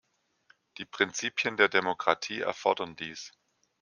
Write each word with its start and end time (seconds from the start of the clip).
Die 0.79 0.85
Prinzipien 0.85 1.57
der 1.57 1.69
Demokratie 1.69 2.39
erfordern 2.41 2.95
dies. 2.95 3.33